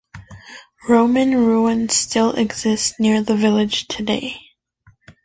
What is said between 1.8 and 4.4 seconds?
still exist near the village today.